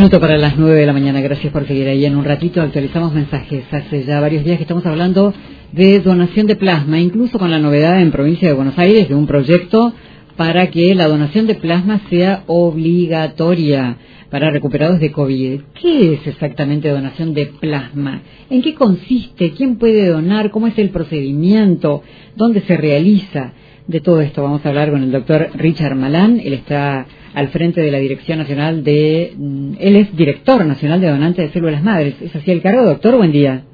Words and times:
Minuto 0.00 0.18
para 0.18 0.38
las 0.38 0.56
nueve 0.56 0.80
de 0.80 0.86
la 0.86 0.94
mañana, 0.94 1.20
gracias 1.20 1.52
por 1.52 1.66
seguir 1.66 1.86
ahí. 1.86 2.06
En 2.06 2.16
un 2.16 2.24
ratito 2.24 2.62
actualizamos 2.62 3.12
mensajes. 3.12 3.64
Hace 3.70 4.04
ya 4.04 4.18
varios 4.18 4.44
días 4.44 4.56
que 4.56 4.62
estamos 4.62 4.86
hablando 4.86 5.34
de 5.72 6.00
donación 6.00 6.46
de 6.46 6.56
plasma, 6.56 6.98
incluso 6.98 7.38
con 7.38 7.50
la 7.50 7.58
novedad 7.58 8.00
en 8.00 8.10
provincia 8.10 8.48
de 8.48 8.54
Buenos 8.54 8.78
Aires 8.78 9.10
de 9.10 9.14
un 9.14 9.26
proyecto 9.26 9.92
para 10.38 10.70
que 10.70 10.94
la 10.94 11.06
donación 11.06 11.46
de 11.46 11.56
plasma 11.56 12.00
sea 12.08 12.44
obligatoria 12.46 13.98
para 14.30 14.50
recuperados 14.50 15.00
de 15.00 15.12
COVID. 15.12 15.60
¿Qué 15.78 16.14
es 16.14 16.26
exactamente 16.26 16.88
donación 16.88 17.34
de 17.34 17.44
plasma? 17.60 18.22
¿En 18.48 18.62
qué 18.62 18.72
consiste? 18.72 19.50
¿Quién 19.50 19.76
puede 19.76 20.06
donar? 20.06 20.50
¿Cómo 20.50 20.66
es 20.66 20.78
el 20.78 20.88
procedimiento? 20.88 22.02
¿Dónde 22.36 22.62
se 22.62 22.78
realiza? 22.78 23.52
De 23.90 24.00
todo 24.00 24.20
esto 24.20 24.44
vamos 24.44 24.64
a 24.64 24.68
hablar 24.68 24.92
con 24.92 25.02
el 25.02 25.10
doctor 25.10 25.48
Richard 25.56 25.96
Malán. 25.96 26.38
Él 26.38 26.52
está 26.52 27.08
al 27.34 27.48
frente 27.48 27.80
de 27.80 27.90
la 27.90 27.98
Dirección 27.98 28.38
Nacional 28.38 28.84
de... 28.84 29.32
Mm, 29.36 29.72
él 29.80 29.96
es 29.96 30.16
director 30.16 30.64
nacional 30.64 31.00
de 31.00 31.10
donantes 31.10 31.46
de 31.46 31.52
células 31.52 31.82
madres. 31.82 32.14
¿Es 32.22 32.36
así 32.36 32.52
el 32.52 32.62
cargo, 32.62 32.84
doctor? 32.84 33.16
Buen 33.16 33.32
día. 33.32 33.64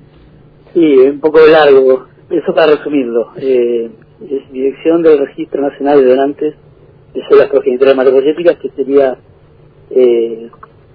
Sí, 0.72 0.80
un 0.80 1.20
poco 1.20 1.40
largo. 1.46 2.06
Eso 2.30 2.54
para 2.54 2.76
resumirlo. 2.76 3.32
Eh, 3.36 3.90
es 4.22 4.50
Dirección 4.52 5.02
del 5.02 5.18
Registro 5.18 5.60
Nacional 5.60 6.02
de 6.02 6.08
Donantes 6.08 6.54
de 7.12 7.22
Células 7.28 7.50
Progenitoras 7.50 7.92
Hematopoyéticas, 7.92 8.56
que 8.56 8.70
sería 8.70 9.18
eh, 9.90 10.48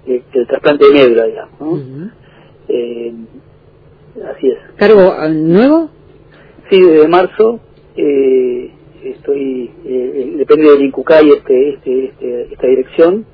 el, 0.04 0.46
trasplante 0.48 0.84
de 0.84 0.94
médula, 0.94 1.26
digamos. 1.26 1.60
¿no? 1.60 2.10
eh, 2.66 3.14
así 4.34 4.48
es. 4.48 4.58
¿Cargo 4.74 5.14
ah, 5.16 5.28
nuevo? 5.28 5.90
Sí, 6.68 6.80
desde 6.80 7.06
marzo. 7.06 7.60
Eh, 7.96 8.72
estoy 9.04 9.70
eh, 9.84 10.34
depende 10.36 10.70
del 10.70 10.82
INCUCAI 10.82 11.30
este, 11.30 11.70
este, 11.70 12.04
este, 12.06 12.52
esta 12.52 12.66
dirección 12.66 13.24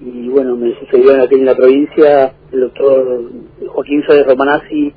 y 0.00 0.28
bueno 0.28 0.56
me 0.56 0.78
sucedió 0.78 1.22
aquí 1.22 1.34
en 1.36 1.44
la 1.44 1.56
provincia 1.56 2.34
el 2.52 2.60
doctor 2.60 3.30
Joaquín 3.66 4.02
Suárez 4.04 4.26
Romanazzi 4.26 4.92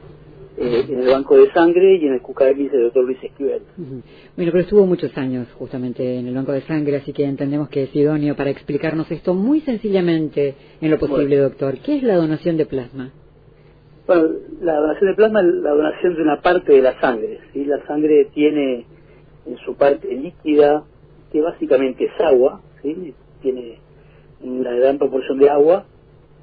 eh, 0.58 0.86
en 0.90 1.00
el 1.00 1.08
banco 1.08 1.38
de 1.38 1.50
sangre 1.54 1.96
y 1.96 2.06
en 2.06 2.14
el 2.14 2.22
CUCAI 2.22 2.70
el 2.72 2.84
doctor 2.84 3.06
Luis 3.06 3.18
Esquivel 3.24 3.62
Bueno, 3.78 4.52
pero 4.52 4.60
estuvo 4.60 4.86
muchos 4.86 5.18
años 5.18 5.48
justamente 5.58 6.20
en 6.20 6.28
el 6.28 6.36
banco 6.36 6.52
de 6.52 6.62
sangre, 6.62 6.98
así 6.98 7.14
que 7.14 7.24
entendemos 7.24 7.70
que 7.70 7.84
es 7.84 7.96
idóneo 7.96 8.36
para 8.36 8.50
explicarnos 8.50 9.10
esto 9.12 9.34
muy 9.34 9.62
sencillamente 9.62 10.56
en 10.82 10.92
lo 10.92 11.00
posible, 11.00 11.38
doctor. 11.38 11.78
¿Qué 11.80 11.98
es 11.98 12.04
la 12.04 12.16
donación 12.16 12.58
de 12.58 12.66
plasma? 12.66 13.12
Bueno, 14.06 14.28
la 14.62 14.76
donación 14.76 15.10
de 15.10 15.16
plasma 15.16 15.40
es 15.40 15.48
la 15.48 15.72
donación 15.72 16.16
de 16.16 16.22
una 16.22 16.42
parte 16.42 16.74
de 16.74 16.82
la 16.82 17.00
sangre. 17.00 17.40
¿sí? 17.54 17.66
La 17.66 17.84
sangre 17.88 18.28
tiene 18.34 18.86
en 19.46 19.58
su 19.58 19.76
parte 19.76 20.08
líquida, 20.14 20.84
que 21.32 21.42
básicamente 21.42 22.06
es 22.06 22.22
agua, 22.22 22.62
¿sí? 22.82 23.14
tiene 23.42 23.80
una 24.42 24.72
gran 24.74 24.98
proporción 24.98 25.40
de 25.40 25.50
agua, 25.50 25.86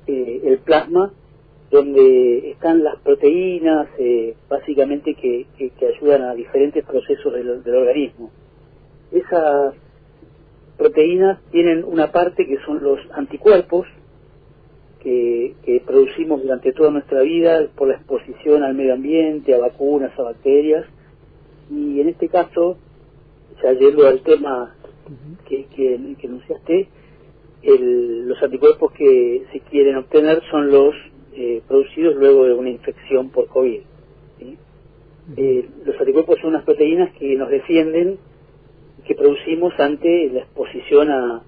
eh, 0.07 0.41
el 0.45 0.59
plasma, 0.59 1.13
donde 1.71 2.51
están 2.51 2.83
las 2.83 2.97
proteínas, 3.01 3.89
eh, 3.99 4.35
básicamente 4.49 5.15
que, 5.15 5.47
que, 5.57 5.87
ayudan 5.87 6.23
a 6.23 6.35
diferentes 6.35 6.85
procesos 6.85 7.33
del, 7.33 7.63
del, 7.63 7.75
organismo. 7.75 8.31
Esas 9.13 9.75
proteínas 10.79 11.41
tienen 11.51 11.85
una 11.85 12.11
parte 12.11 12.47
que 12.47 12.57
son 12.65 12.83
los 12.83 12.99
anticuerpos, 13.13 13.87
que, 15.01 15.55
que 15.65 15.81
producimos 15.87 16.43
durante 16.43 16.73
toda 16.73 16.91
nuestra 16.91 17.21
vida 17.21 17.67
por 17.77 17.89
la 17.89 17.97
exposición 17.97 18.63
al 18.63 18.75
medio 18.75 18.95
ambiente, 18.95 19.55
a 19.55 19.59
vacunas, 19.59 20.19
a 20.19 20.23
bacterias, 20.23 20.87
y 21.71 22.01
en 22.01 22.09
este 22.09 22.29
caso 22.29 22.79
ya 23.63 23.73
yendo 23.73 24.07
al 24.07 24.21
tema 24.21 24.75
que, 25.49 25.67
que, 25.67 25.99
que 26.19 26.27
enunciaste, 26.27 26.89
el, 27.63 28.29
los 28.29 28.43
anticuerpos 28.43 28.93
que 28.93 29.45
se 29.53 29.61
quieren 29.61 29.97
obtener 29.97 30.43
son 30.51 30.71
los 30.71 30.95
eh, 31.35 31.63
producidos 31.67 32.17
luego 32.17 32.45
de 32.45 32.55
una 32.55 32.71
infección 32.71 33.31
por 33.31 33.49
COVID. 33.49 33.81
Eh, 35.37 35.69
los 35.85 36.01
anticuerpos 36.01 36.39
son 36.41 36.51
unas 36.51 36.65
proteínas 36.65 37.13
que 37.19 37.37
nos 37.37 37.51
defienden, 37.51 38.19
que 39.07 39.15
producimos 39.15 39.73
ante 39.79 40.31
la 40.31 40.41
exposición 40.41 41.11
a, 41.11 41.43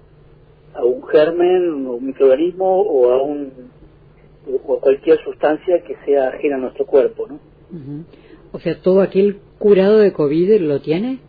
a 0.75 0.85
un 0.85 1.03
germen, 1.07 1.87
o 1.87 1.93
un 1.93 2.05
microorganismo 2.05 2.81
o 2.81 3.11
a 3.11 3.21
un 3.23 3.51
o 4.65 4.75
a 4.75 4.81
cualquier 4.81 5.19
sustancia 5.23 5.83
que 5.83 5.95
sea 6.05 6.29
ajena 6.29 6.55
a 6.55 6.59
nuestro 6.59 6.85
cuerpo, 6.85 7.27
¿no? 7.27 7.39
O 8.51 8.59
sea, 8.59 8.81
todo 8.81 9.01
aquel 9.01 9.37
curado 9.59 9.99
de 9.99 10.13
COVID 10.13 10.59
lo 10.61 10.81
tiene. 10.81 11.19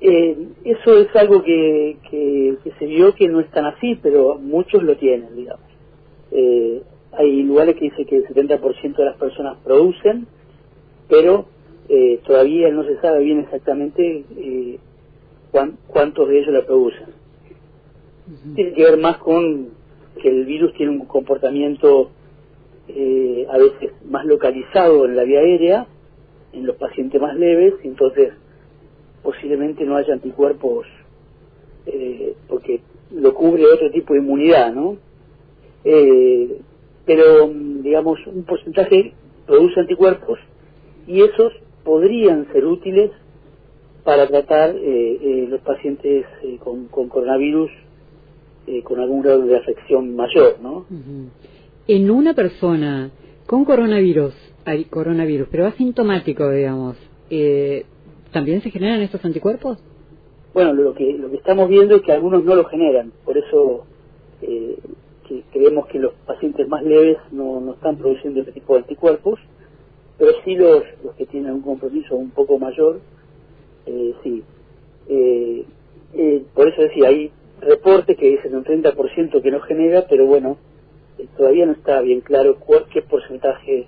Eh, 0.00 0.36
eso 0.64 0.98
es 0.98 1.14
algo 1.14 1.42
que, 1.42 1.98
que, 2.10 2.56
se 2.78 2.86
vio 2.86 3.14
que 3.14 3.28
no 3.28 3.40
es 3.40 3.50
tan 3.50 3.66
así, 3.66 3.98
pero 4.02 4.38
muchos 4.38 4.82
lo 4.82 4.96
tienen, 4.96 5.36
digamos. 5.36 5.64
Eh, 6.32 6.82
hay 7.12 7.42
lugares 7.42 7.74
que 7.76 7.86
dice 7.86 8.04
que 8.06 8.16
el 8.16 8.26
70% 8.26 8.96
de 8.96 9.04
las 9.04 9.16
personas 9.16 9.58
producen, 9.64 10.26
pero 11.08 11.46
eh, 11.88 12.20
todavía 12.24 12.70
no 12.70 12.84
se 12.84 13.00
sabe 13.00 13.24
bien 13.24 13.40
exactamente 13.40 14.24
eh, 14.36 14.78
cuántos 15.50 16.28
de 16.28 16.38
ellos 16.38 16.54
la 16.54 16.64
producen. 16.64 17.08
Tiene 18.54 18.72
que 18.74 18.84
ver 18.84 18.96
más 18.96 19.18
con 19.18 19.70
que 20.22 20.28
el 20.28 20.44
virus 20.44 20.72
tiene 20.74 20.92
un 20.92 21.06
comportamiento 21.06 22.10
eh, 22.88 23.46
a 23.50 23.58
veces 23.58 23.92
más 24.08 24.24
localizado 24.24 25.04
en 25.04 25.16
la 25.16 25.24
vía 25.24 25.40
aérea, 25.40 25.86
en 26.52 26.66
los 26.66 26.76
pacientes 26.76 27.20
más 27.20 27.36
leves, 27.36 27.74
entonces 27.82 28.32
posiblemente 29.22 29.84
no 29.84 29.96
haya 29.96 30.14
anticuerpos 30.14 30.86
eh, 31.86 32.34
porque 32.48 32.80
lo 33.10 33.34
cubre 33.34 33.64
otro 33.66 33.90
tipo 33.90 34.14
de 34.14 34.20
inmunidad, 34.20 34.72
¿no? 34.72 34.96
Eh, 35.84 36.60
pero, 37.06 37.48
digamos, 37.48 38.18
un 38.26 38.44
porcentaje 38.44 39.14
produce 39.46 39.80
anticuerpos 39.80 40.38
y 41.06 41.22
esos 41.22 41.52
podrían 41.82 42.46
ser 42.52 42.64
útiles 42.66 43.10
para 44.04 44.26
tratar 44.28 44.74
eh, 44.76 45.46
los 45.48 45.60
pacientes 45.62 46.26
con, 46.60 46.86
con, 46.86 47.08
coronavirus 47.08 47.70
con 48.84 49.00
algún 49.00 49.22
grado 49.22 49.42
de 49.46 49.56
afección 49.56 50.14
mayor, 50.14 50.58
¿no? 50.62 50.86
En 51.88 52.10
una 52.10 52.34
persona 52.34 53.10
con 53.46 53.64
coronavirus, 53.64 54.32
hay 54.64 54.84
coronavirus, 54.84 55.48
pero 55.50 55.66
asintomático, 55.66 56.48
digamos, 56.52 56.96
eh, 57.30 57.84
¿También 58.32 58.62
se 58.62 58.70
generan 58.70 59.00
estos 59.00 59.24
anticuerpos? 59.24 59.78
Bueno, 60.54 60.72
lo 60.72 60.94
que, 60.94 61.12
lo 61.12 61.30
que 61.30 61.36
estamos 61.36 61.68
viendo 61.68 61.96
es 61.96 62.02
que 62.02 62.12
algunos 62.12 62.44
no 62.44 62.54
lo 62.54 62.64
generan, 62.64 63.12
por 63.24 63.38
eso 63.38 63.84
eh, 64.42 64.76
creemos 65.52 65.86
que 65.86 65.98
los 65.98 66.12
pacientes 66.26 66.66
más 66.68 66.82
leves 66.82 67.18
no, 67.30 67.60
no 67.60 67.74
están 67.74 67.96
produciendo 67.96 68.40
ese 68.40 68.52
tipo 68.52 68.74
de 68.74 68.80
anticuerpos, 68.80 69.38
pero 70.18 70.32
sí 70.44 70.54
los, 70.54 70.82
los 71.04 71.14
que 71.14 71.26
tienen 71.26 71.52
un 71.52 71.62
compromiso 71.62 72.16
un 72.16 72.30
poco 72.30 72.58
mayor, 72.58 73.00
eh, 73.86 74.14
sí. 74.22 74.42
Eh, 75.08 75.64
eh 76.14 76.42
por 76.54 76.68
eso 76.68 76.82
decía, 76.82 77.08
hay 77.08 77.30
reportes 77.60 78.16
que 78.16 78.30
dicen 78.30 78.54
un 78.54 78.64
30% 78.64 79.42
que 79.42 79.50
no 79.50 79.60
genera, 79.60 80.06
pero 80.08 80.26
bueno, 80.26 80.56
eh, 81.18 81.26
todavía 81.36 81.66
no 81.66 81.72
está 81.72 82.00
bien 82.00 82.20
claro 82.20 82.56
cuál, 82.56 82.86
qué 82.92 83.02
porcentaje 83.02 83.86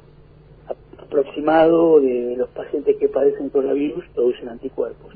aproximado 1.02 2.00
de 2.00 2.36
los 2.36 2.48
pacientes 2.50 2.96
que 2.98 3.08
padecen 3.08 3.50
coronavirus 3.50 4.04
producen 4.14 4.48
anticuerpos. 4.48 5.12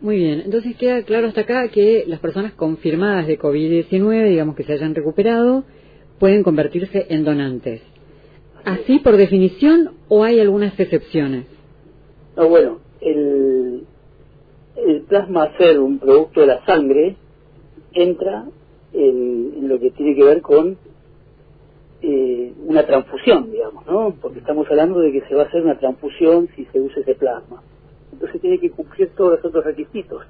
Muy 0.00 0.16
bien, 0.16 0.42
entonces 0.44 0.76
queda 0.76 1.02
claro 1.02 1.26
hasta 1.26 1.40
acá 1.42 1.68
que 1.68 2.04
las 2.06 2.20
personas 2.20 2.52
confirmadas 2.52 3.26
de 3.26 3.38
COVID-19, 3.38 4.28
digamos 4.28 4.56
que 4.56 4.64
se 4.64 4.74
hayan 4.74 4.94
recuperado, 4.94 5.64
pueden 6.18 6.42
convertirse 6.42 7.06
en 7.08 7.24
donantes. 7.24 7.82
¿Así 8.64 8.98
por 9.00 9.16
definición 9.16 9.92
o 10.08 10.24
hay 10.24 10.40
algunas 10.40 10.78
excepciones? 10.78 11.46
No, 12.36 12.48
bueno, 12.48 12.78
el, 13.00 13.84
el 14.76 15.02
plasma 15.02 15.56
ser 15.58 15.80
un 15.80 15.98
producto 15.98 16.40
de 16.42 16.46
la 16.46 16.64
sangre 16.64 17.16
entra 17.92 18.46
en 18.92 19.68
lo 19.68 19.78
que 19.78 19.90
tiene 19.90 20.14
que 20.14 20.24
ver 20.24 20.40
con 20.42 20.76
eh, 22.02 22.52
una 22.66 22.86
transfusión, 22.86 23.50
digamos, 23.50 23.86
¿no? 23.86 24.14
Porque 24.20 24.38
estamos 24.38 24.66
hablando 24.70 25.00
de 25.00 25.12
que 25.12 25.22
se 25.22 25.34
va 25.34 25.42
a 25.42 25.46
hacer 25.46 25.62
una 25.62 25.78
transfusión 25.78 26.48
si 26.54 26.64
se 26.66 26.80
usa 26.80 27.02
ese 27.02 27.14
plasma. 27.14 27.62
Entonces 28.12 28.40
tiene 28.40 28.58
que 28.58 28.70
cumplir 28.70 29.10
todos 29.16 29.32
los 29.32 29.44
otros 29.44 29.64
requisitos. 29.64 30.24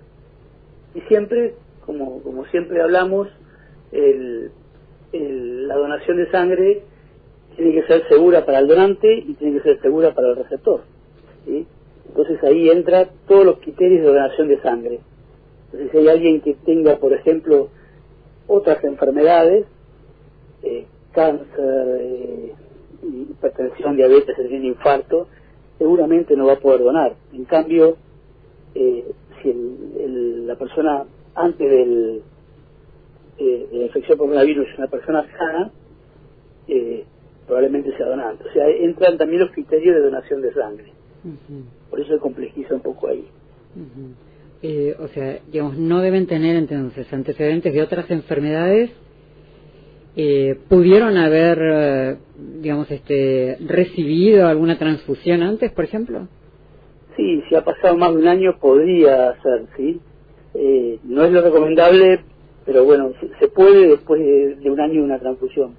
Y 0.95 1.01
siempre, 1.03 1.55
como, 1.85 2.23
como 2.23 2.47
siempre 2.47 2.81
hablamos, 2.81 3.29
el, 3.93 4.51
la 5.13 5.77
donación 5.77 6.17
de 6.17 6.31
sangre 6.31 6.83
tiene 7.57 7.73
que 7.73 7.87
ser 7.87 8.09
segura 8.09 8.45
para 8.45 8.61
el 8.61 8.69
donante 8.69 9.13
y 9.13 9.35
tiene 9.35 9.59
que 9.59 9.63
ser 9.63 9.81
segura 9.81 10.15
para 10.15 10.29
el 10.29 10.37
receptor. 10.37 10.83
¿sí? 11.45 11.67
Entonces 12.09 12.43
ahí 12.45 12.71
entra 12.71 13.09
todos 13.27 13.45
los 13.45 13.59
criterios 13.59 14.03
de 14.03 14.09
donación 14.09 14.49
de 14.49 14.61
sangre. 14.63 15.01
Entonces 15.67 15.91
si 15.91 15.99
hay 15.99 16.09
alguien 16.09 16.41
que 16.41 16.55
tenga, 16.55 16.97
por 16.97 17.13
ejemplo, 17.13 17.69
otras 18.47 18.83
enfermedades, 18.85 19.67
eh, 20.63 20.87
cáncer, 21.19 21.99
eh, 22.01 22.53
hipertensión, 23.03 23.97
diabetes, 23.97 24.39
el 24.39 24.65
infarto, 24.65 25.27
seguramente 25.79 26.37
no 26.37 26.47
va 26.47 26.53
a 26.55 26.61
poder 26.61 26.83
donar. 26.85 27.17
En 27.33 27.45
cambio, 27.45 27.97
eh, 28.75 29.05
si 29.43 29.51
el, 29.51 30.47
la 30.47 30.55
persona 30.57 31.05
antes 31.35 31.71
del, 31.71 32.23
eh, 33.39 33.69
de 33.71 33.79
la 33.79 33.85
infección 33.87 34.17
por 34.17 34.29
coronavirus 34.29 34.69
es 34.69 34.79
una 34.79 34.87
persona 34.87 35.27
sana, 35.37 35.73
eh, 36.69 37.05
probablemente 37.47 37.97
sea 37.97 38.07
donante. 38.07 38.45
O 38.49 38.53
sea, 38.53 38.69
entran 38.69 39.19
también 39.19 39.41
los 39.41 39.51
criterios 39.51 39.97
de 39.97 40.03
donación 40.03 40.41
de 40.41 40.53
sangre. 40.53 40.93
Por 41.91 42.01
eso 42.01 42.15
se 42.15 42.19
complejiza 42.21 42.75
un 42.75 42.83
poco 42.83 43.09
ahí. 43.09 43.27
eh, 44.63 44.97
o 44.99 45.09
sea, 45.09 45.39
digamos, 45.51 45.77
no 45.77 46.01
deben 46.01 46.27
tener 46.27 46.57
entonces 46.57 47.13
antecedentes 47.13 47.73
de 47.73 47.83
otras 47.83 48.11
enfermedades. 48.11 48.91
Eh, 50.21 50.59
¿Pudieron 50.69 51.17
haber, 51.17 51.59
eh, 51.63 52.17
digamos, 52.61 52.91
este, 52.91 53.57
recibido 53.65 54.49
alguna 54.49 54.77
transfusión 54.77 55.45
antes, 55.45 55.71
por 55.71 55.85
ejemplo? 55.85 56.27
Sí, 57.17 57.41
si 57.49 57.55
ha 57.55 57.63
pasado 57.63 57.97
más 57.97 58.13
de 58.13 58.23
un 58.23 58.27
año 58.27 58.59
podría 58.59 59.41
ser, 59.41 59.67
¿sí? 59.77 60.01
Eh, 60.55 60.99
no 61.05 61.23
es 61.23 61.31
lo 61.31 61.41
recomendable, 61.41 62.19
pero 62.67 62.85
bueno, 62.85 63.13
se, 63.39 63.47
puede 63.47 63.91
después 63.91 64.21
de, 64.21 64.69
un 64.69 64.81
año 64.81 65.05
una 65.05 65.21
transfusión. 65.21 65.77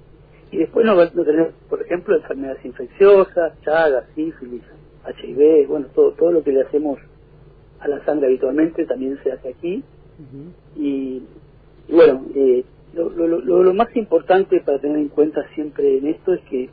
Y 0.50 0.56
después 0.56 0.86
no, 0.86 0.94
no 0.94 1.24
tenemos, 1.24 1.50
por 1.68 1.82
ejemplo, 1.82 2.16
enfermedades 2.16 2.64
infecciosas, 2.64 3.60
chagas, 3.60 4.06
sífilis, 4.14 4.62
HIV, 5.04 5.68
bueno, 5.68 5.88
todo, 5.94 6.12
todo 6.12 6.32
lo 6.32 6.42
que 6.42 6.52
le 6.52 6.62
hacemos 6.62 6.98
a 7.78 7.88
la 7.88 8.02
sangre 8.06 8.28
habitualmente 8.28 8.86
también 8.86 9.18
se 9.22 9.32
hace 9.32 9.50
aquí. 9.50 9.84
y, 10.76 11.24
bueno, 11.90 12.24
eh, 12.34 12.64
lo, 12.92 13.08
lo, 13.10 13.40
lo, 13.40 13.74
más 13.74 13.94
importante 13.96 14.60
para 14.60 14.78
tener 14.80 14.98
en 14.98 15.08
cuenta 15.08 15.46
siempre 15.54 15.98
en 15.98 16.08
esto 16.08 16.32
es 16.32 16.40
que 16.42 16.70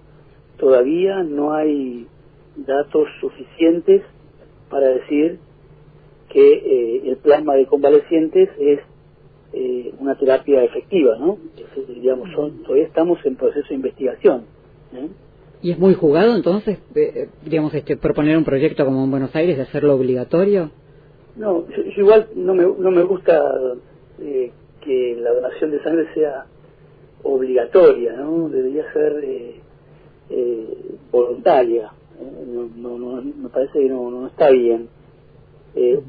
todavía 0.58 1.24
no 1.24 1.54
hay 1.54 2.08
datos 2.56 3.08
suficientes 3.22 4.02
para 4.70 4.90
decir 4.90 5.40
que 6.30 6.54
eh, 6.54 7.10
el 7.10 7.18
plasma 7.18 7.56
de 7.56 7.68
convalecientes 7.68 8.50
es 8.60 8.80
eh, 9.54 9.94
una 10.00 10.18
terapia 10.18 10.64
efectiva, 10.64 11.18
¿no? 11.18 11.38
digamos, 11.88 12.30
todavía 12.64 12.86
estamos 12.86 13.20
en 13.26 13.36
proceso 13.36 13.68
de 13.70 13.76
investigación. 13.76 14.44
¿eh? 14.94 15.08
¿Y 15.62 15.72
es 15.72 15.80
muy 15.80 15.94
jugado 15.94 16.36
entonces, 16.36 16.80
digamos, 17.44 17.74
este, 17.74 17.98
proponer 17.98 18.38
un 18.38 18.44
proyecto 18.44 18.86
como 18.86 19.04
en 19.04 19.12
Buenos 19.12 19.36
Aires 19.36 19.58
de 19.58 19.64
hacerlo 19.64 19.96
obligatorio? 19.96 20.72
No, 21.36 21.68
yo, 21.70 21.84
igual 21.96 22.28
no 22.36 22.54
me, 22.54 22.64
no 22.64 22.92
me 22.92 23.04
gusta 23.04 23.42
que 24.88 25.18
la 25.22 25.32
donación 25.34 25.72
de 25.72 25.84
sangre 25.84 26.08
sea 26.14 26.46
obligatoria, 27.24 28.14
¿no? 28.14 28.50
Debería 28.50 28.92
ser 28.94 29.24
voluntaria. 31.12 31.92
No, 32.78 32.98
no, 32.98 33.22
me 33.22 33.50
parece 33.50 33.80
que 33.80 33.90
no, 33.90 34.10
no 34.10 34.28
está 34.28 34.50
bien. 34.50 34.88
Eh, 35.76 36.00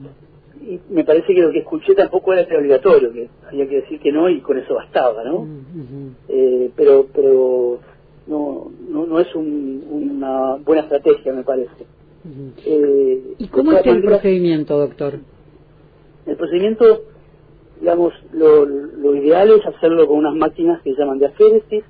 y 0.61 0.81
me 0.91 1.05
parece 1.05 1.35
que 1.35 1.41
lo 1.41 1.53
que 1.53 1.61
escuché 1.61 1.95
tampoco 1.95 2.33
era 2.33 2.43
obligatorio, 2.59 3.13
que 3.13 3.29
había 3.47 3.69
que 3.69 3.77
decir 3.77 4.01
que 4.01 4.11
no 4.13 4.29
y 4.29 4.41
con 4.41 4.59
eso 4.59 4.75
bastaba, 4.75 5.23
¿no? 5.25 5.47
eh, 6.29 6.71
pero 6.77 7.07
pero 7.15 7.79
no, 8.27 8.71
no, 8.89 9.07
no 9.07 9.21
es 9.21 9.35
una 9.35 10.57
buena 10.57 10.83
estrategia, 10.83 11.33
me 11.33 11.45
parece. 11.45 11.87
eh, 12.67 13.35
¿Y 13.39 13.49
cómo 13.49 13.73
es 13.73 13.87
el 13.87 14.03
procedimiento, 14.03 14.79
doctor? 14.79 15.21
El 16.27 16.37
procedimiento, 16.37 17.03
digamos, 17.81 18.13
lo, 18.33 18.65
lo 18.65 19.15
ideal 19.15 19.51
es 19.51 19.67
hacerlo 19.67 20.07
con 20.07 20.19
unas 20.19 20.35
máquinas 20.35 20.83
que 20.83 20.95
llaman 20.95 21.19
de 21.19 21.27
aféresis, 21.27 21.85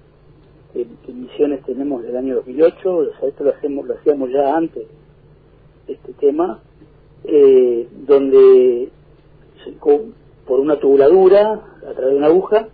que, 0.72 0.86
Misiones 1.12 1.62
tenemos 1.64 2.02
del 2.02 2.16
año 2.16 2.36
2008, 2.36 2.96
o 2.96 3.04
sea, 3.18 3.28
esto 3.28 3.44
lo, 3.44 3.50
hacemos, 3.50 3.86
lo 3.86 3.94
hacíamos 3.94 4.30
ya 4.30 4.56
antes 4.56 4.86
este 5.86 6.12
tema, 6.14 6.60
eh, 7.24 7.88
donde 8.06 8.90
por 10.46 10.60
una 10.60 10.78
tubuladura, 10.78 11.52
a 11.86 11.92
través 11.92 12.12
de 12.12 12.16
una 12.16 12.26
aguja, 12.26 12.68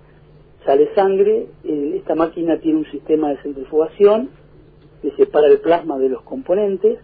sale 0.64 0.94
sangre, 0.94 1.46
esta 1.64 2.14
máquina 2.14 2.58
tiene 2.58 2.78
un 2.78 2.90
sistema 2.90 3.31
de 3.31 3.38
centrifugación 3.38 4.31
que 5.02 5.11
separa 5.12 5.49
el 5.49 5.61
plasma 5.61 5.99
de 5.99 6.08
los 6.08 6.22
componentes, 6.22 6.99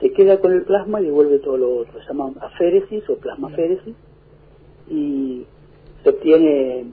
se 0.00 0.12
queda 0.12 0.40
con 0.40 0.52
el 0.52 0.62
plasma 0.62 1.00
y 1.00 1.06
devuelve 1.06 1.38
todo 1.40 1.56
lo 1.56 1.76
otro, 1.78 2.00
se 2.00 2.08
llama 2.08 2.32
aféresis 2.40 3.08
o 3.10 3.16
plasmaféresis, 3.16 3.94
y 4.90 5.46
se 6.02 6.10
obtiene 6.10 6.84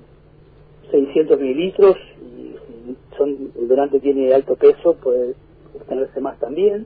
600 0.92 1.40
mililitros, 1.40 1.98
y 2.38 3.16
son, 3.18 3.52
el 3.60 3.68
donante 3.68 4.00
tiene 4.00 4.34
alto 4.34 4.56
peso, 4.56 4.94
puede 4.96 5.36
obtenerse 5.76 6.22
más 6.22 6.40
también, 6.40 6.86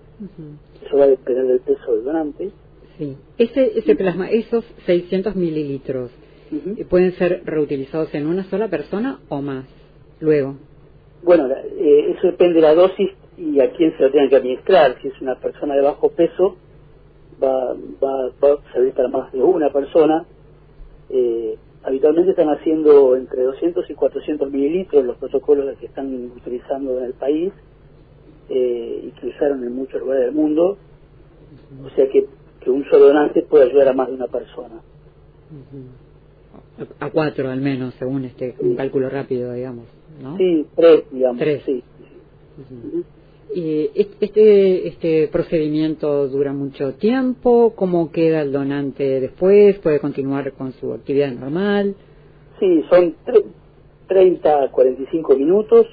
eso 0.86 0.98
va 0.98 1.04
a 1.04 1.08
depender 1.08 1.46
del 1.46 1.60
peso 1.60 1.94
del 1.94 2.04
donante, 2.04 2.52
Sí. 2.98 3.18
Ese, 3.38 3.80
ese 3.80 3.96
plasma, 3.96 4.30
esos 4.30 4.66
600 4.86 5.36
mililitros, 5.36 6.12
eh, 6.52 6.86
¿pueden 6.86 7.13
ser 7.13 7.42
reutilizados 7.46 8.13
en 8.13 8.28
una 8.28 8.44
sola 8.44 8.68
persona 8.68 9.19
o 9.30 9.42
más? 9.42 9.66
Luego. 10.19 10.58
Bueno, 11.24 11.48
eh, 11.50 12.13
eso 12.16 12.28
depende 12.28 12.56
de 12.56 12.62
la 12.62 12.75
dosis 12.75 13.10
y 13.38 13.60
a 13.60 13.72
quién 13.72 13.96
se 13.98 14.04
lo 14.04 14.12
tenga 14.12 14.30
que 14.30 14.36
administrar. 14.36 14.98
Si 15.02 15.08
es 15.08 15.22
una 15.22 15.36
persona 15.36 15.75
de 15.75 15.81
bajo 15.81 16.10
peso, 16.10 16.58
va, 17.42 17.74
va, 17.74 18.30
va 18.44 18.54
a 18.54 18.74
servir 18.74 18.94
para 18.94 19.08
más 19.08 19.31
de 19.31 19.42
una 19.42 19.72
persona. 19.72 20.25
Eh, 21.12 21.58
habitualmente 21.84 22.31
están 22.31 22.50
haciendo 22.50 23.16
entre 23.16 23.44
200 23.44 23.90
y 23.90 23.94
400 23.94 24.52
mililitros 24.52 25.06
los 25.06 25.18
protocolos 25.18 25.78
que 25.78 25.86
están 25.86 26.31
utilizando 26.36 27.00
en 27.00 27.06
el 27.06 27.13
país 27.13 27.52
y 28.50 29.12
que 29.12 29.28
usaron 29.28 29.63
en 29.63 29.74
muchos 29.74 30.02
lugares 30.02 30.25
del 30.25 30.36
mundo. 30.36 30.78
O 31.86 31.90
sea 31.92 32.10
que 32.10 32.28
que 32.62 32.69
un 32.69 32.86
solo 32.86 33.08
donante 33.08 33.42
puede 33.42 33.66
ayudar 33.69 33.90
a 33.90 33.94
más 33.94 34.08
de 34.08 34.13
una 34.13 34.28
persona. 34.28 34.81
A 37.00 37.10
cuatro 37.10 37.50
al 37.50 37.60
menos, 37.60 37.94
según 37.96 38.25
este 38.25 38.56
un 38.60 38.75
cálculo 38.75 39.10
rápido, 39.10 39.52
digamos, 39.52 39.86
¿no? 40.22 40.38
Sí, 40.38 40.66
tres, 40.75 41.04
digamos. 41.12 41.40
Tres. 41.40 41.63
Sí. 41.66 41.84
¿Y 42.58 43.04
este, 43.53 44.88
este 44.88 45.27
procedimiento 45.27 46.27
dura 46.27 46.53
mucho 46.53 46.94
tiempo? 46.94 47.74
¿Cómo 47.75 48.12
queda 48.12 48.42
el 48.42 48.51
donante 48.51 49.19
después? 49.19 49.77
¿Puede 49.80 50.00
continuar 50.00 50.53
con 50.53 50.74
su 50.74 50.94
actividad 50.94 51.31
normal? 51.31 51.95
Sí, 52.59 52.83
son 52.89 53.15
30 54.07 54.63
a 54.63 54.71
45 54.71 55.36
minutos. 55.36 55.88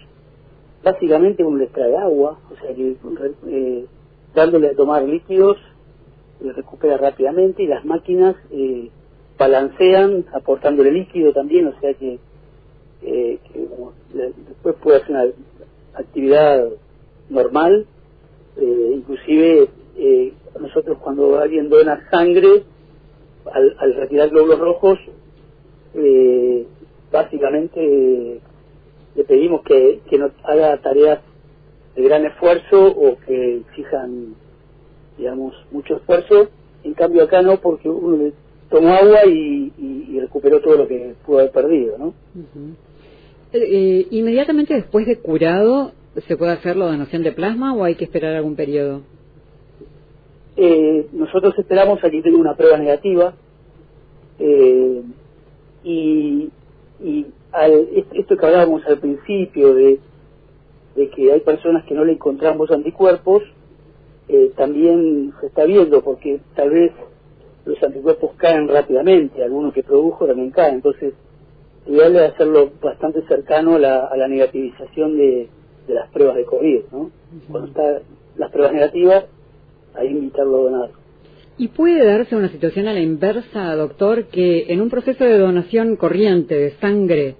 Básicamente 0.82 1.44
uno 1.44 1.58
les 1.58 1.72
trae 1.72 1.96
agua, 1.96 2.38
o 2.50 2.56
sea 2.56 2.74
que 2.74 2.96
eh, 3.48 3.86
dándole 4.34 4.68
a 4.68 4.74
tomar 4.74 5.02
líquidos 5.02 5.56
y 6.40 6.50
recupera 6.50 6.96
rápidamente 6.96 7.62
y 7.62 7.66
las 7.66 7.84
máquinas 7.84 8.36
eh, 8.50 8.90
balancean 9.38 10.26
aportándole 10.32 10.92
líquido 10.92 11.32
también, 11.32 11.68
o 11.68 11.80
sea 11.80 11.94
que, 11.94 12.18
eh, 13.02 13.38
después 14.46 14.74
puede 14.82 14.98
hacer 14.98 15.10
una 15.10 15.24
actividad 15.94 16.68
normal, 17.30 17.86
eh, 18.56 18.92
inclusive 18.94 19.68
nosotros 20.60 20.98
cuando 20.98 21.38
alguien 21.38 21.68
dona 21.68 22.08
sangre, 22.10 22.64
al, 23.52 23.94
retirar 23.94 24.28
glóbulos 24.30 24.58
rojos, 24.58 24.98
básicamente 27.10 28.40
le 29.14 29.24
pedimos 29.24 29.62
que, 29.62 30.00
que 30.08 30.18
no 30.18 30.30
haga 30.44 30.76
tareas 30.78 31.20
de 31.96 32.02
gran 32.02 32.26
esfuerzo 32.26 32.86
o 32.86 33.18
que 33.26 33.58
exijan 33.58 34.34
digamos, 35.18 35.54
mucho 35.70 35.96
esfuerzo. 35.96 36.48
En 36.84 36.94
cambio 36.94 37.24
acá 37.24 37.42
no, 37.42 37.60
porque 37.60 37.88
uno 37.88 38.32
tomó 38.70 38.94
agua 38.94 39.26
y, 39.26 40.18
recuperó 40.20 40.60
todo 40.60 40.76
lo 40.76 40.88
que 40.88 41.14
pudo 41.24 41.38
haber 41.38 41.52
perdido, 41.52 41.96
¿no? 41.96 42.14
Eh, 43.52 43.58
eh, 43.60 44.06
inmediatamente 44.10 44.74
después 44.74 45.06
de 45.06 45.18
curado, 45.18 45.92
¿se 46.26 46.36
puede 46.36 46.52
hacer 46.52 46.76
la 46.76 46.86
donación 46.86 47.22
de 47.22 47.32
plasma 47.32 47.74
o 47.74 47.84
hay 47.84 47.94
que 47.94 48.04
esperar 48.04 48.34
algún 48.34 48.56
periodo? 48.56 49.02
Eh, 50.56 51.06
nosotros 51.12 51.54
esperamos 51.58 52.02
a 52.02 52.10
que 52.10 52.22
tenga 52.22 52.38
una 52.38 52.56
prueba 52.56 52.78
negativa 52.78 53.34
y, 55.84 56.50
y 57.02 57.26
al, 57.52 57.88
esto 58.12 58.36
que 58.36 58.46
hablábamos 58.46 58.84
al 58.86 58.98
principio 58.98 59.74
de, 59.74 59.98
que 60.94 61.32
hay 61.32 61.40
personas 61.40 61.84
que 61.84 61.94
no 61.94 62.04
le 62.04 62.12
encontramos 62.12 62.70
anticuerpos, 62.70 63.42
eh, 64.28 64.52
también 64.56 65.32
se 65.40 65.46
está 65.46 65.64
viendo 65.64 66.02
porque 66.02 66.40
tal 66.54 66.70
vez 66.70 66.92
los 67.64 67.80
anticuerpos 67.82 68.32
caen 68.36 68.68
rápidamente, 68.68 69.42
algunos 69.42 69.72
que 69.72 69.82
produjo 69.82 70.26
también 70.26 70.50
caen, 70.50 70.76
entonces 70.76 71.14
ideal 71.86 72.16
es 72.16 72.32
hacerlo 72.32 72.70
bastante 72.82 73.22
cercano 73.28 73.76
a 73.76 73.78
la, 73.78 74.28
negativización 74.28 75.16
de, 75.16 75.48
las 75.94 76.10
pruebas 76.10 76.36
de 76.36 76.44
COVID, 76.44 76.80
¿no? 76.92 77.10
Cuando 77.50 77.68
están 77.68 78.02
las 78.36 78.50
pruebas 78.50 78.72
negativas, 78.72 79.24
ahí 79.94 80.08
invitarlo 80.08 80.56
a 80.56 80.70
donar. 80.70 80.90
¿Y 81.56 81.68
puede 81.68 82.04
darse 82.04 82.36
una 82.36 82.48
situación 82.50 82.86
a 82.86 82.92
la 82.92 83.00
inversa, 83.00 83.74
doctor, 83.74 84.26
que 84.26 84.72
en 84.72 84.80
un 84.80 84.90
proceso 84.90 85.24
de 85.24 85.38
donación 85.38 85.96
corriente 85.96 86.54
de 86.54 86.70
sangre 86.80 87.34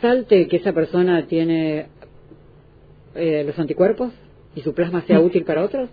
salte 0.00 0.48
que 0.48 0.56
esa 0.56 0.72
persona 0.72 1.26
tiene 1.26 1.86
eh, 3.14 3.44
los 3.44 3.58
anticuerpos 3.58 4.12
y 4.54 4.60
su 4.60 4.74
plasma 4.74 5.02
sea 5.02 5.20
útil 5.20 5.44
para 5.44 5.64
otros? 5.64 5.88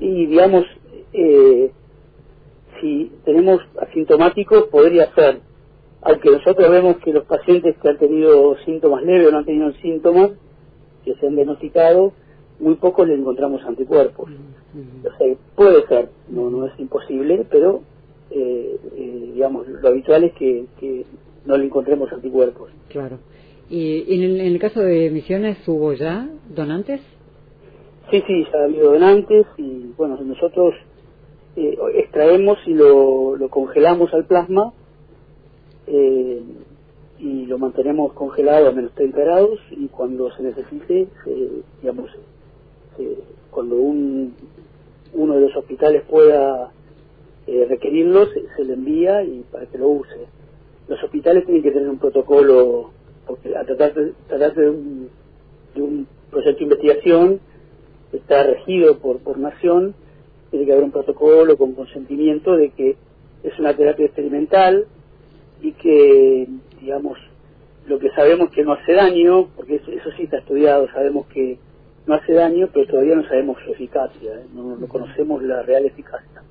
y 0.00 0.26
digamos, 0.26 0.64
eh, 1.12 1.70
si 2.80 3.12
tenemos 3.24 3.60
asintomáticos 3.80 4.64
podría 4.64 5.12
ser, 5.14 5.40
aunque 6.02 6.30
nosotros 6.30 6.70
vemos 6.70 6.96
que 7.04 7.12
los 7.12 7.26
pacientes 7.26 7.76
que 7.76 7.88
han 7.88 7.98
tenido 7.98 8.56
síntomas 8.64 9.02
leves 9.02 9.28
o 9.28 9.30
no 9.30 9.38
han 9.38 9.44
tenido 9.44 9.72
síntomas, 9.74 10.30
que 11.04 11.14
se 11.14 11.26
han 11.26 11.34
diagnosticado, 11.34 12.12
muy 12.58 12.74
pocos 12.74 13.08
le 13.08 13.14
encontramos 13.14 13.62
anticuerpos. 13.64 14.30
O 14.30 15.18
sea, 15.18 15.36
puede 15.56 15.86
ser, 15.88 16.10
no, 16.28 16.50
no 16.50 16.66
es 16.66 16.78
imposible, 16.78 17.46
pero 17.50 17.82
eh, 18.30 18.78
eh, 18.96 19.30
digamos, 19.34 19.66
lo 19.66 19.88
habitual 19.88 20.24
es 20.24 20.32
que, 20.34 21.04
no 21.46 21.56
le 21.56 21.64
encontremos 21.64 22.12
anticuerpos. 22.12 22.70
Claro. 22.88 23.18
¿Y 23.70 24.14
en 24.14 24.22
el, 24.22 24.40
en 24.40 24.46
el 24.46 24.58
caso 24.58 24.80
de 24.80 25.10
Misiones 25.10 25.56
hubo 25.66 25.94
ya 25.94 26.28
donantes? 26.54 27.00
Sí, 28.10 28.22
sí, 28.26 28.44
ya 28.52 28.58
ha 28.58 28.64
habido 28.64 28.92
donantes 28.92 29.46
y 29.56 29.92
bueno, 29.96 30.18
nosotros 30.20 30.74
eh, 31.56 31.78
extraemos 31.94 32.58
y 32.66 32.74
lo, 32.74 33.36
lo, 33.36 33.48
congelamos 33.48 34.12
al 34.12 34.26
plasma 34.26 34.72
eh, 35.86 36.42
y 37.20 37.46
lo 37.46 37.58
mantenemos 37.58 38.12
congelado 38.14 38.68
a 38.68 38.72
menos 38.72 38.92
30 38.94 39.18
grados 39.20 39.60
y 39.70 39.88
cuando 39.88 40.30
se 40.32 40.42
necesite, 40.42 41.08
digamos, 41.80 42.10
cuando 43.50 43.76
un, 43.76 44.34
uno 45.14 45.34
de 45.34 45.40
los 45.42 45.56
hospitales 45.56 46.02
pueda 46.08 46.70
eh, 47.46 47.66
requerirlo, 47.68 48.26
se, 48.26 48.64
le 48.64 48.74
envía 48.74 49.22
y 49.22 49.44
para 49.50 49.66
que 49.66 49.78
lo 49.78 49.88
use. 49.88 50.26
Los 50.88 51.02
hospitales 51.02 51.44
tienen 51.44 51.62
que 51.62 51.72
tener 51.72 51.88
un 51.88 51.98
protocolo, 51.98 52.90
porque 53.26 53.56
a 53.56 53.64
tratarse, 53.64 54.12
tratarse 54.28 54.60
de, 54.60 54.70
un, 54.70 55.08
de 55.74 55.82
un 55.82 56.06
proyecto 56.30 56.58
de 56.58 56.64
investigación, 56.64 57.40
está 58.12 58.42
regido 58.44 58.98
por, 58.98 59.18
por 59.18 59.38
nación, 59.38 59.94
tiene 60.50 60.66
que 60.66 60.72
haber 60.72 60.84
un 60.84 60.90
protocolo 60.90 61.56
con 61.56 61.74
consentimiento 61.74 62.56
de 62.56 62.70
que 62.70 62.96
es 63.42 63.58
una 63.58 63.76
terapia 63.76 64.06
experimental 64.06 64.86
y 65.62 65.72
que, 65.72 66.48
digamos, 66.80 67.18
lo 67.86 67.98
que 67.98 68.10
sabemos 68.10 68.50
que 68.50 68.62
no 68.62 68.72
hace 68.72 68.92
daño, 68.92 69.48
porque 69.56 69.76
eso, 69.76 70.10
sí 70.16 70.24
está 70.24 70.38
estudiado, 70.38 70.88
sabemos 70.92 71.26
que 71.26 71.58
no 72.06 72.14
hace 72.14 72.32
daño, 72.32 72.68
pero 72.72 72.86
todavía 72.86 73.16
no 73.16 73.24
sabemos 73.24 73.56
su 73.64 73.72
eficacia, 73.72 74.34
¿eh? 74.34 74.46
no, 74.54 74.76
no, 74.76 74.88
conocemos 74.88 75.42
la 75.42 75.62
real 75.62 75.84
eficacia. 75.86 76.42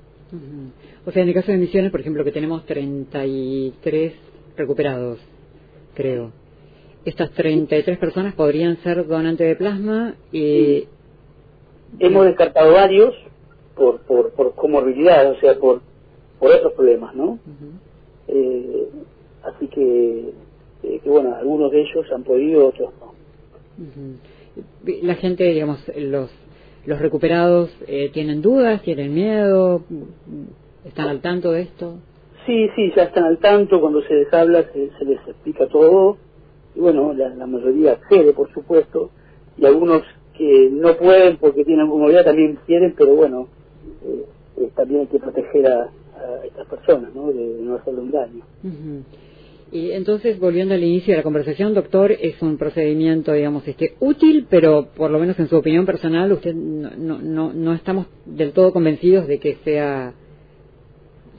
O 1.04 1.10
sea, 1.10 1.22
en 1.22 1.28
el 1.28 1.34
caso 1.34 1.50
de 1.50 1.58
Misiones, 1.58 1.90
por 1.90 2.00
ejemplo, 2.00 2.22
que 2.24 2.30
tenemos 2.30 2.64
33 2.64 4.12
recuperados, 4.56 5.18
creo. 5.94 6.30
Estas 7.04 7.30
33 7.32 7.98
personas 7.98 8.34
podrían 8.34 8.76
ser 8.82 9.06
donantes 9.06 9.48
de 9.48 9.56
plasma 9.56 10.14
y... 10.30 10.86
Hemos 11.98 12.26
descartado 12.26 12.72
varios 12.74 13.14
por, 13.74 14.00
por, 14.02 14.30
por 14.32 14.54
comorbilidad, 14.54 15.30
o 15.32 15.40
sea, 15.40 15.58
por, 15.58 15.80
por 16.38 16.52
otros 16.52 16.74
problemas, 16.74 17.14
¿no? 17.16 17.38
eh, 18.28 18.88
así 19.42 19.66
que, 19.68 20.32
eh, 20.82 21.00
que, 21.02 21.10
bueno, 21.10 21.34
algunos 21.34 21.70
de 21.70 21.80
ellos 21.80 22.06
han 22.12 22.24
podido, 22.24 22.68
otros 22.68 22.90
no. 23.00 23.10
La 25.02 25.14
gente, 25.14 25.44
digamos, 25.44 25.80
los 25.96 26.30
los 26.86 26.98
recuperados 26.98 27.70
eh, 27.86 28.10
tienen 28.12 28.40
dudas, 28.40 28.82
tienen 28.82 29.12
miedo, 29.12 29.82
están 30.84 31.08
al 31.08 31.20
tanto 31.20 31.52
de 31.52 31.62
esto. 31.62 31.98
Sí, 32.46 32.68
sí, 32.74 32.92
ya 32.96 33.04
están 33.04 33.24
al 33.24 33.38
tanto, 33.38 33.80
cuando 33.80 34.02
se 34.02 34.14
les 34.14 34.32
habla 34.32 34.64
se, 34.72 35.04
les 35.04 35.20
explica 35.28 35.66
todo, 35.68 36.16
y 36.74 36.80
bueno, 36.80 37.12
la, 37.12 37.46
mayoría 37.46 37.92
accede, 37.92 38.32
por 38.32 38.50
supuesto, 38.52 39.10
y 39.58 39.66
algunos 39.66 40.02
que 40.36 40.70
no 40.72 40.96
pueden 40.96 41.36
porque 41.36 41.64
tienen 41.64 41.88
comodidad 41.88 42.24
también 42.24 42.58
quieren, 42.66 42.94
pero 42.96 43.14
bueno, 43.14 43.48
eh, 44.02 44.24
eh, 44.56 44.70
también 44.74 45.02
hay 45.02 45.06
que 45.08 45.18
proteger 45.18 45.66
a, 45.66 45.90
estas 46.44 46.66
personas, 46.66 47.14
¿no? 47.14 47.28
De, 47.32 47.60
no 47.62 47.76
hacerle 47.76 48.00
un 48.00 48.10
daño. 48.10 48.42
Y 49.72 49.92
entonces, 49.92 50.40
volviendo 50.40 50.74
al 50.74 50.82
inicio 50.82 51.12
de 51.12 51.18
la 51.18 51.22
conversación, 51.22 51.74
doctor, 51.74 52.10
es 52.10 52.42
un 52.42 52.58
procedimiento, 52.58 53.32
digamos, 53.32 53.66
este, 53.68 53.94
útil, 54.00 54.46
pero 54.50 54.88
por 54.96 55.12
lo 55.12 55.18
menos 55.20 55.38
en 55.38 55.48
su 55.48 55.56
opinión 55.56 55.86
personal, 55.86 56.32
usted 56.32 56.54
no, 56.54 57.18
no, 57.18 57.52
no 57.52 57.72
estamos 57.74 58.06
del 58.26 58.52
todo 58.52 58.72
convencidos 58.72 59.28
de 59.28 59.38
que 59.38 59.58
sea, 59.64 60.12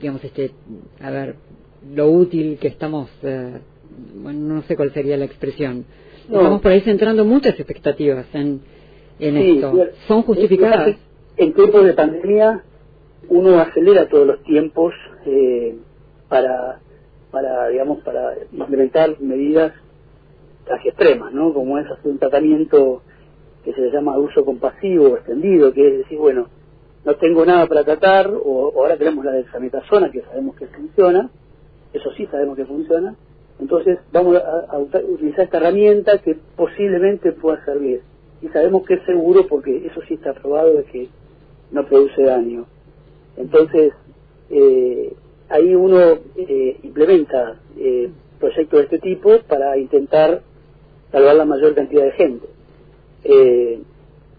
digamos, 0.00 0.24
este, 0.24 0.52
a 1.00 1.10
ver, 1.10 1.36
lo 1.94 2.10
útil 2.10 2.58
que 2.58 2.68
estamos, 2.68 3.10
eh, 3.22 3.58
bueno, 4.14 4.54
no 4.54 4.62
sé 4.62 4.76
cuál 4.76 4.94
sería 4.94 5.18
la 5.18 5.26
expresión. 5.26 5.84
Estamos 6.24 6.62
por 6.62 6.72
ahí 6.72 6.80
centrando 6.80 7.26
muchas 7.26 7.58
expectativas 7.58 8.26
en, 8.32 8.62
en 9.18 9.36
esto. 9.36 9.88
¿Son 10.08 10.22
justificadas? 10.22 10.96
En 11.36 11.52
tiempos 11.52 11.84
de 11.84 11.92
pandemia, 11.92 12.62
uno 13.28 13.58
acelera 13.58 14.08
todos 14.08 14.26
los 14.26 14.42
tiempos 14.44 14.94
eh, 15.26 15.76
para 16.28 16.80
para, 17.32 17.68
digamos, 17.68 18.04
para 18.04 18.34
implementar 18.52 19.20
medidas 19.20 19.72
casi 20.64 20.88
extremas, 20.88 21.32
¿no? 21.32 21.52
Como 21.52 21.78
es 21.78 21.90
hacer 21.90 22.12
un 22.12 22.18
tratamiento 22.18 23.02
que 23.64 23.72
se 23.72 23.90
llama 23.90 24.18
uso 24.18 24.44
compasivo 24.44 25.16
extendido, 25.16 25.72
que 25.72 25.88
es 25.88 25.98
decir, 25.98 26.18
bueno, 26.18 26.48
no 27.04 27.16
tengo 27.16 27.44
nada 27.44 27.66
para 27.66 27.82
tratar, 27.82 28.28
o, 28.30 28.72
ahora 28.76 28.96
tenemos 28.96 29.24
la 29.24 29.32
dexametasona 29.32 30.10
que 30.12 30.22
sabemos 30.22 30.54
que 30.56 30.66
funciona, 30.66 31.30
eso 31.92 32.12
sí 32.12 32.26
sabemos 32.26 32.56
que 32.56 32.66
funciona, 32.66 33.14
entonces 33.58 33.98
vamos 34.12 34.36
a, 34.36 34.78
utilizar 34.78 35.44
esta 35.44 35.58
herramienta 35.58 36.18
que 36.18 36.36
posiblemente 36.56 37.32
pueda 37.32 37.64
servir. 37.64 38.02
Y 38.40 38.48
sabemos 38.48 38.84
que 38.84 38.94
es 38.94 39.04
seguro 39.04 39.46
porque 39.46 39.86
eso 39.86 40.00
sí 40.08 40.14
está 40.14 40.34
probado 40.34 40.74
de 40.74 40.84
que 40.84 41.08
no 41.70 41.86
produce 41.86 42.24
daño. 42.24 42.66
Entonces, 43.36 43.92
eh, 44.50 45.14
ahí 45.48 45.74
uno 45.74 46.18
eh, 46.36 46.78
implementa 46.82 47.56
eh, 47.78 48.10
proyectos 48.38 48.78
de 48.78 48.84
este 48.84 48.98
tipo 48.98 49.38
para 49.48 49.76
intentar 49.78 50.42
salvar 51.10 51.36
la 51.36 51.44
mayor 51.44 51.74
cantidad 51.74 52.04
de 52.04 52.12
gente. 52.12 52.46
Eh, 53.24 53.80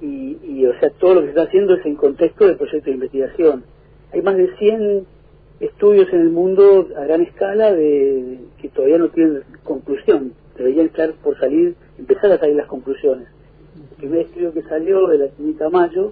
y, 0.01 0.65
o 0.65 0.77
sea, 0.79 0.89
todo 0.89 1.15
lo 1.15 1.21
que 1.21 1.27
se 1.27 1.29
está 1.31 1.43
haciendo 1.43 1.75
es 1.75 1.85
en 1.85 1.95
contexto 1.95 2.45
de 2.45 2.55
proyectos 2.55 2.85
de 2.85 2.91
investigación. 2.91 3.63
Hay 4.11 4.21
más 4.21 4.35
de 4.35 4.53
100 4.57 5.05
estudios 5.61 6.11
en 6.11 6.19
el 6.21 6.29
mundo 6.29 6.89
a 6.97 7.05
gran 7.05 7.21
escala 7.21 7.73
de 7.73 8.39
que 8.61 8.67
todavía 8.67 8.97
no 8.97 9.09
tienen 9.09 9.43
conclusión. 9.63 10.33
Deberían 10.57 10.87
estar 10.87 11.13
por 11.13 11.39
salir, 11.39 11.75
empezar 11.97 12.33
a 12.33 12.37
salir 12.37 12.57
las 12.57 12.67
conclusiones. 12.67 13.27
El 13.91 13.97
primer 13.97 14.19
estudio 14.25 14.53
que 14.53 14.63
salió 14.63 15.07
de 15.07 15.17
la 15.19 15.27
clínica 15.29 15.69
Mayo 15.69 16.11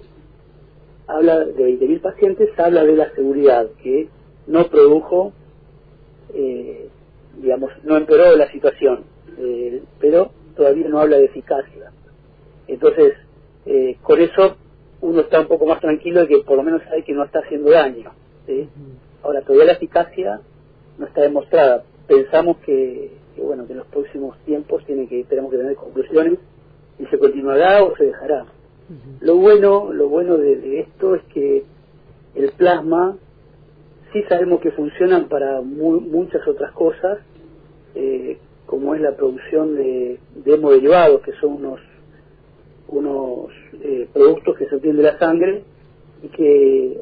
habla 1.06 1.40
de 1.40 1.78
20.000 1.78 2.00
pacientes, 2.00 2.48
habla 2.58 2.84
de 2.84 2.96
la 2.96 3.10
seguridad, 3.14 3.66
que 3.82 4.08
no 4.46 4.66
produjo, 4.68 5.32
eh, 6.34 6.88
digamos, 7.38 7.70
no 7.84 7.96
empeoró 7.96 8.36
la 8.36 8.50
situación, 8.50 9.04
eh, 9.38 9.82
pero 10.00 10.30
todavía 10.56 10.88
no 10.88 11.00
habla 11.00 11.18
de 11.18 11.26
eficacia. 11.26 11.92
Entonces, 12.66 13.14
eh, 13.66 13.96
con 14.02 14.20
eso 14.20 14.56
uno 15.00 15.20
está 15.20 15.40
un 15.40 15.48
poco 15.48 15.66
más 15.66 15.80
tranquilo 15.80 16.20
de 16.20 16.28
que 16.28 16.38
por 16.38 16.56
lo 16.56 16.62
menos 16.62 16.82
sabe 16.82 17.04
que 17.04 17.12
no 17.12 17.24
está 17.24 17.40
haciendo 17.40 17.70
daño. 17.70 18.12
Ahora, 19.22 19.42
todavía 19.42 19.66
la 19.66 19.72
eficacia 19.72 20.40
no 20.98 21.06
está 21.06 21.22
demostrada. 21.22 21.84
Pensamos 22.06 22.58
que, 22.58 23.12
bueno, 23.36 23.66
que 23.66 23.72
en 23.72 23.78
los 23.78 23.86
próximos 23.86 24.36
tiempos 24.44 24.84
tiene 24.84 25.08
que 25.08 25.24
tenemos 25.24 25.50
que 25.50 25.58
tener 25.58 25.76
conclusiones 25.76 26.38
y 26.98 27.06
se 27.06 27.18
continuará 27.18 27.82
o 27.84 27.96
se 27.96 28.04
dejará. 28.04 28.46
Lo 29.20 29.36
bueno, 29.36 29.92
lo 29.92 30.08
bueno 30.08 30.36
de 30.36 30.80
esto 30.80 31.14
es 31.14 31.22
que 31.32 31.64
el 32.34 32.50
plasma 32.52 33.16
sí 34.12 34.22
sabemos 34.28 34.60
que 34.60 34.70
funcionan 34.72 35.28
para 35.28 35.60
muchas 35.60 36.46
otras 36.46 36.72
cosas, 36.72 37.18
eh, 37.94 38.38
como 38.66 38.94
es 38.94 39.00
la 39.00 39.16
producción 39.16 39.74
de, 39.74 40.18
de 40.44 40.54
hemoderivados, 40.54 41.22
que 41.22 41.32
son 41.32 41.54
unos, 41.54 41.80
unos 42.88 43.50
eh, 43.82 44.08
productos 44.12 44.56
que 44.56 44.66
se 44.66 44.76
obtienen 44.76 44.98
de 44.98 45.02
la 45.02 45.18
sangre 45.18 45.62
y 46.22 46.28
que 46.28 46.98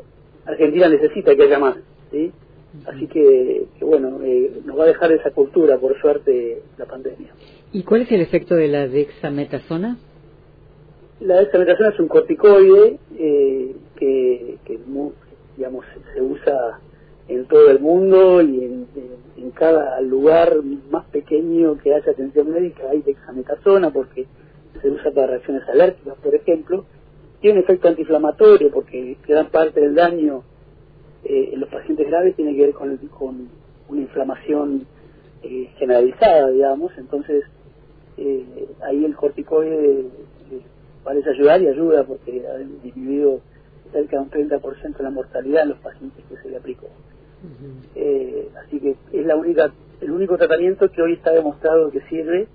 Argentina 0.47 0.89
necesita 0.89 1.35
que 1.35 1.43
haya 1.43 1.59
más. 1.59 1.77
¿sí? 2.11 2.33
Así 2.87 3.07
que, 3.09 3.67
bueno, 3.81 4.21
eh, 4.23 4.61
nos 4.65 4.79
va 4.79 4.85
a 4.85 4.89
dejar 4.89 5.13
esa 5.13 5.31
cultura, 5.33 5.79
por 5.79 6.01
suerte, 6.01 6.63
la 6.79 6.87
pandemia. 6.87 7.33
¿Y 7.73 7.83
cuál 7.83 8.03
es 8.03 8.13
el 8.13 8.21
efecto 8.21 8.55
de 8.55 8.69
la 8.69 8.89
dexametasona? 8.89 9.99
La 11.21 11.41
dexametasona 11.41 11.91
es 11.91 12.01
un 12.01 12.09
corticoide 12.09 12.99
que, 13.97 14.57
que 14.65 14.79
digamos, 15.57 15.85
se 16.15 16.23
usa 16.23 16.81
en 17.31 17.47
todo 17.47 17.71
el 17.71 17.79
mundo 17.79 18.43
y 18.43 18.65
en, 18.65 18.81
cada 19.55 20.01
lugar 20.01 20.57
más 20.91 21.05
pequeño 21.07 21.77
que 21.79 21.93
haya 21.93 22.13
atención 22.13 22.51
médica 22.51 22.85
hay 22.91 23.03
dexametasona 23.03 23.91
porque 23.91 24.27
se 24.81 24.89
usa 24.89 25.11
para 25.11 25.27
reacciones 25.27 25.69
alérgicas, 25.69 26.15
por 26.23 26.35
ejemplo. 26.35 26.87
Tiene 27.41 27.61
efecto 27.61 27.89
antiinflamatorio 27.89 28.71
porque 28.71 29.19
gran 29.27 29.51
parte 29.51 29.81
del 29.81 29.95
daño 29.95 30.45
eh, 31.25 31.51
en 31.53 31.61
los 31.61 31.69
pacientes 31.69 32.07
graves 32.07 32.37
tiene 32.37 32.55
que 32.55 32.63
ver 32.63 32.73
con, 32.73 32.97
con 33.09 33.49
una 33.89 34.01
inflamación 34.01 34.87
eh, 35.43 35.71
generalizada, 35.77 36.51
digamos. 36.51 36.93
Entonces, 36.97 37.45
eh, 38.17 38.67
ahí 38.83 39.05
el 39.05 39.15
corticoide 39.15 40.07
parece 41.05 41.31
ayudar 41.31 41.61
y 41.61 41.69
ayuda 41.69 42.05
porque 42.05 42.47
ha 42.47 42.57
disminuido 42.83 43.41
cerca 43.93 44.17
de 44.17 44.23
un 44.23 44.31
30% 44.31 45.01
la 45.01 45.11
mortalidad 45.11 45.65
en 45.65 45.71
los 45.71 45.79
pacientes 45.79 46.25
que 46.29 46.37
se 46.37 46.49
le 46.49 46.57
aplicó. 46.57 46.89
Eh, 47.95 48.49
así 48.65 48.81
que 48.81 48.97
es 49.13 49.27
la 49.27 49.37
única 49.37 49.73
el 50.01 50.11
único 50.11 50.37
tratamiento 50.39 50.91
que 50.91 51.03
hoy 51.03 51.15
está 51.15 51.33
demostrado 51.33 51.91
que 51.91 52.01
sirve, 52.03 52.49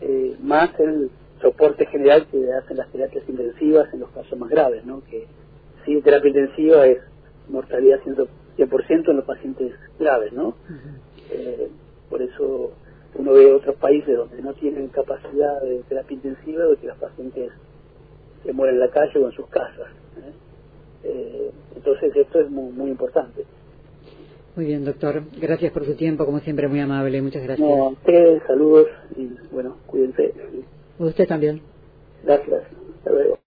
eh, 0.00 0.36
más 0.40 0.70
el 0.78 1.10
soporte 1.40 1.86
general 1.86 2.26
que 2.30 2.52
hacen 2.52 2.76
las 2.76 2.90
terapias 2.90 3.28
intensivas 3.28 3.92
en 3.92 4.00
los 4.00 4.10
casos 4.10 4.38
más 4.38 4.48
graves, 4.48 4.84
¿no? 4.84 5.02
Que 5.04 5.26
sí, 5.84 6.00
terapia 6.02 6.28
intensiva 6.28 6.86
es 6.86 6.98
mortalidad 7.48 8.00
100% 8.04 9.10
en 9.10 9.16
los 9.16 9.24
pacientes 9.24 9.74
graves, 9.98 10.32
¿no? 10.32 10.54
Eh, 11.30 11.68
por 12.08 12.22
eso 12.22 12.72
uno 13.14 13.32
ve 13.32 13.52
otros 13.52 13.76
países 13.76 14.16
donde 14.16 14.40
no 14.42 14.54
tienen 14.54 14.88
capacidad 14.88 15.60
de 15.62 15.82
terapia 15.88 16.14
intensiva 16.14 16.64
de 16.64 16.76
que 16.76 16.86
los 16.86 16.98
pacientes 16.98 17.52
se 18.44 18.52
mueren 18.52 18.76
en 18.76 18.80
la 18.80 18.90
calle 18.90 19.18
o 19.18 19.26
en 19.26 19.32
sus 19.32 19.46
casas. 19.48 19.88
¿eh? 20.18 20.32
Eh, 21.04 21.50
entonces 21.76 22.14
esto 22.14 22.40
es 22.40 22.50
muy, 22.50 22.72
muy 22.72 22.90
importante. 22.90 23.44
Muy 24.58 24.66
bien, 24.66 24.84
doctor. 24.84 25.22
Gracias 25.40 25.70
por 25.72 25.86
su 25.86 25.94
tiempo, 25.94 26.26
como 26.26 26.40
siempre, 26.40 26.66
muy 26.66 26.80
amable. 26.80 27.22
Muchas 27.22 27.44
gracias. 27.44 27.60
No, 27.68 27.84
a 27.84 27.88
ustedes, 27.90 28.42
saludos 28.44 28.88
y 29.16 29.30
bueno, 29.52 29.76
cuídense. 29.86 30.34
Usted 30.98 31.28
también. 31.28 31.62
Gracias. 32.24 32.64
Hasta 32.96 33.10
luego. 33.12 33.37